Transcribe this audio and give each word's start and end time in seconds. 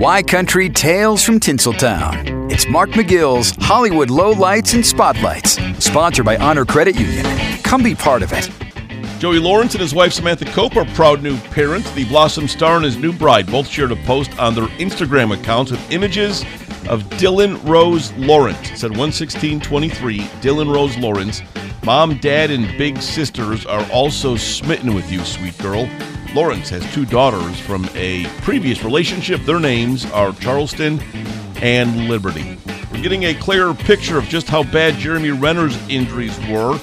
Y 0.00 0.24
Country 0.24 0.68
Tales 0.68 1.22
from 1.22 1.38
Tinseltown. 1.38 2.50
It's 2.50 2.68
Mark 2.68 2.90
McGill's 2.90 3.54
Hollywood 3.64 4.08
Lowlights 4.08 4.74
and 4.74 4.84
Spotlights, 4.84 5.52
sponsored 5.78 6.24
by 6.24 6.36
Honor 6.36 6.64
Credit 6.64 6.98
Union. 6.98 7.24
Come 7.62 7.84
be 7.84 7.94
part 7.94 8.24
of 8.24 8.32
it. 8.32 8.50
Joey 9.20 9.38
Lawrence 9.38 9.74
and 9.74 9.80
his 9.80 9.94
wife 9.94 10.12
Samantha 10.12 10.46
Cope 10.46 10.76
are 10.76 10.84
proud 10.94 11.22
new 11.22 11.38
parents. 11.38 11.88
The 11.92 12.06
Blossom 12.06 12.48
Star 12.48 12.74
and 12.74 12.84
his 12.84 12.96
new 12.96 13.12
bride 13.12 13.46
both 13.46 13.68
shared 13.68 13.92
a 13.92 13.96
post 14.04 14.36
on 14.36 14.56
their 14.56 14.66
Instagram 14.78 15.32
accounts 15.32 15.70
with 15.70 15.92
images 15.92 16.42
of 16.88 17.04
Dylan 17.10 17.64
Rose 17.64 18.12
Lawrence. 18.14 18.72
It 18.72 18.78
said 18.78 18.96
11623, 18.96 20.18
Dylan 20.18 20.74
Rose 20.74 20.98
Lawrence. 20.98 21.40
Mom, 21.84 22.18
dad, 22.18 22.50
and 22.50 22.66
big 22.76 23.00
sisters 23.00 23.64
are 23.64 23.88
also 23.92 24.34
smitten 24.34 24.92
with 24.92 25.12
you, 25.12 25.20
sweet 25.20 25.56
girl. 25.58 25.88
Lawrence 26.34 26.68
has 26.70 26.84
two 26.92 27.06
daughters 27.06 27.60
from 27.60 27.88
a 27.94 28.26
previous 28.42 28.82
relationship. 28.82 29.40
Their 29.42 29.60
names 29.60 30.04
are 30.06 30.32
Charleston 30.32 30.98
and 31.62 32.08
Liberty. 32.08 32.58
We're 32.90 33.02
getting 33.02 33.26
a 33.26 33.34
clearer 33.34 33.72
picture 33.72 34.18
of 34.18 34.24
just 34.24 34.48
how 34.48 34.64
bad 34.64 34.98
Jeremy 34.98 35.30
Renner's 35.30 35.76
injuries 35.88 36.36
were 36.48 36.76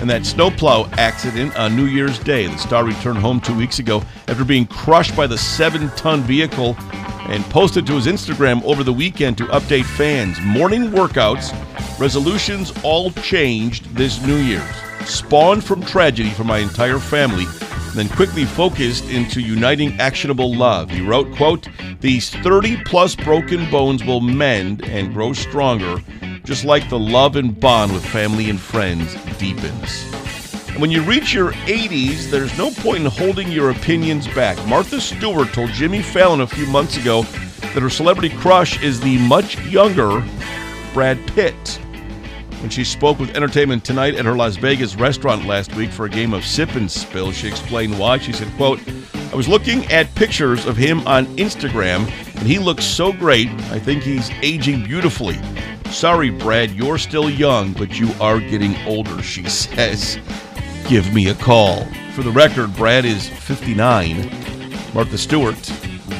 and 0.00 0.10
that 0.10 0.26
snowplow 0.26 0.90
accident 0.94 1.56
on 1.56 1.76
New 1.76 1.84
Year's 1.84 2.18
Day. 2.18 2.48
The 2.48 2.56
star 2.56 2.84
returned 2.84 3.18
home 3.18 3.40
two 3.40 3.56
weeks 3.56 3.78
ago 3.78 4.02
after 4.26 4.44
being 4.44 4.66
crushed 4.66 5.16
by 5.16 5.28
the 5.28 5.38
seven 5.38 5.88
ton 5.90 6.22
vehicle 6.22 6.74
and 7.28 7.44
posted 7.44 7.86
to 7.86 7.92
his 7.92 8.06
Instagram 8.06 8.60
over 8.64 8.82
the 8.82 8.92
weekend 8.92 9.38
to 9.38 9.44
update 9.46 9.84
fans. 9.84 10.40
Morning 10.40 10.90
workouts, 10.90 11.52
resolutions 12.00 12.72
all 12.82 13.12
changed 13.12 13.84
this 13.94 14.20
New 14.26 14.38
Year's. 14.38 14.74
Spawned 15.08 15.62
from 15.62 15.82
tragedy 15.82 16.30
for 16.30 16.42
my 16.42 16.58
entire 16.58 16.98
family, 16.98 17.44
then 17.96 18.08
quickly 18.10 18.44
focused 18.44 19.08
into 19.08 19.40
uniting 19.40 19.98
actionable 20.00 20.54
love. 20.54 20.90
He 20.90 21.00
wrote, 21.00 21.34
quote, 21.34 21.68
These 22.00 22.30
30 22.30 22.84
plus 22.84 23.16
broken 23.16 23.70
bones 23.70 24.04
will 24.04 24.20
mend 24.20 24.84
and 24.84 25.14
grow 25.14 25.32
stronger, 25.32 26.02
just 26.44 26.64
like 26.64 26.88
the 26.88 26.98
love 26.98 27.36
and 27.36 27.58
bond 27.58 27.92
with 27.92 28.04
family 28.04 28.50
and 28.50 28.60
friends 28.60 29.14
deepens. 29.38 30.04
And 30.68 30.82
when 30.82 30.90
you 30.90 31.02
reach 31.02 31.32
your 31.32 31.52
80s, 31.52 32.30
there's 32.30 32.56
no 32.58 32.70
point 32.70 32.98
in 32.98 33.06
holding 33.06 33.50
your 33.50 33.70
opinions 33.70 34.28
back. 34.28 34.58
Martha 34.66 35.00
Stewart 35.00 35.48
told 35.54 35.70
Jimmy 35.70 36.02
Fallon 36.02 36.42
a 36.42 36.46
few 36.46 36.66
months 36.66 36.98
ago 36.98 37.22
that 37.22 37.80
her 37.80 37.88
celebrity 37.88 38.28
crush 38.36 38.82
is 38.82 39.00
the 39.00 39.16
much 39.26 39.58
younger 39.64 40.22
Brad 40.92 41.18
Pitt. 41.28 41.80
When 42.66 42.72
she 42.72 42.82
spoke 42.82 43.20
with 43.20 43.36
Entertainment 43.36 43.84
Tonight 43.84 44.16
at 44.16 44.24
her 44.24 44.34
Las 44.34 44.56
Vegas 44.56 44.96
restaurant 44.96 45.44
last 45.46 45.72
week 45.76 45.92
for 45.92 46.06
a 46.06 46.10
game 46.10 46.34
of 46.34 46.44
sip 46.44 46.74
and 46.74 46.90
spill, 46.90 47.30
she 47.30 47.46
explained 47.46 47.96
why. 47.96 48.18
She 48.18 48.32
said, 48.32 48.52
quote, 48.56 48.80
I 49.32 49.36
was 49.36 49.46
looking 49.46 49.86
at 49.86 50.12
pictures 50.16 50.66
of 50.66 50.76
him 50.76 51.06
on 51.06 51.26
Instagram, 51.36 52.10
and 52.34 52.44
he 52.44 52.58
looks 52.58 52.84
so 52.84 53.12
great. 53.12 53.48
I 53.70 53.78
think 53.78 54.02
he's 54.02 54.32
aging 54.42 54.82
beautifully. 54.82 55.38
Sorry, 55.92 56.28
Brad, 56.28 56.72
you're 56.72 56.98
still 56.98 57.30
young, 57.30 57.72
but 57.72 58.00
you 58.00 58.10
are 58.20 58.40
getting 58.40 58.74
older, 58.78 59.22
she 59.22 59.44
says. 59.48 60.18
Give 60.88 61.14
me 61.14 61.28
a 61.28 61.34
call. 61.36 61.84
For 62.14 62.24
the 62.24 62.32
record, 62.32 62.74
Brad 62.74 63.04
is 63.04 63.28
59. 63.28 64.28
Martha 64.92 65.18
Stewart 65.18 65.70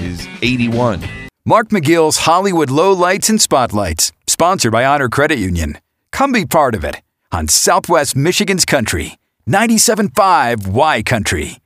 is 0.00 0.28
81. 0.42 1.02
Mark 1.44 1.70
McGill's 1.70 2.18
Hollywood 2.18 2.68
Lowlights 2.68 3.28
and 3.30 3.42
Spotlights, 3.42 4.12
sponsored 4.28 4.70
by 4.70 4.84
Honor 4.84 5.08
Credit 5.08 5.40
Union. 5.40 5.78
Come 6.16 6.32
be 6.32 6.46
part 6.46 6.74
of 6.74 6.82
it 6.82 7.02
on 7.30 7.46
Southwest 7.46 8.16
Michigan's 8.16 8.64
Country, 8.64 9.18
97.5 9.46 10.66
Y 10.66 11.02
Country. 11.02 11.58